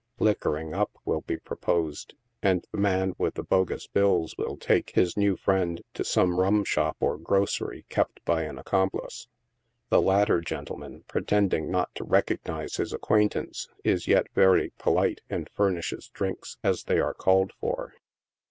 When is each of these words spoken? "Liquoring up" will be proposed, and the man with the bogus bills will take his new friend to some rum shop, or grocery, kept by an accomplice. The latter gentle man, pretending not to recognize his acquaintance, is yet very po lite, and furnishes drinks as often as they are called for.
"Liquoring 0.19 0.73
up" 0.73 0.97
will 1.05 1.21
be 1.21 1.37
proposed, 1.37 2.15
and 2.41 2.65
the 2.71 2.79
man 2.79 3.13
with 3.19 3.35
the 3.35 3.43
bogus 3.43 3.85
bills 3.85 4.35
will 4.35 4.57
take 4.57 4.93
his 4.95 5.15
new 5.15 5.37
friend 5.37 5.83
to 5.93 6.03
some 6.03 6.39
rum 6.39 6.63
shop, 6.63 6.97
or 6.99 7.19
grocery, 7.19 7.85
kept 7.87 8.19
by 8.25 8.41
an 8.41 8.57
accomplice. 8.57 9.27
The 9.91 10.01
latter 10.01 10.41
gentle 10.41 10.77
man, 10.77 11.03
pretending 11.07 11.69
not 11.69 11.93
to 11.93 12.03
recognize 12.03 12.77
his 12.77 12.93
acquaintance, 12.93 13.67
is 13.83 14.07
yet 14.07 14.25
very 14.33 14.71
po 14.79 14.91
lite, 14.93 15.21
and 15.29 15.47
furnishes 15.53 16.07
drinks 16.09 16.57
as 16.63 16.81
often 16.81 16.81
as 16.81 16.83
they 16.85 16.99
are 16.99 17.13
called 17.13 17.53
for. 17.59 17.93